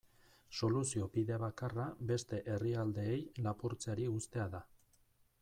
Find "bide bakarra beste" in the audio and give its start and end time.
1.17-2.41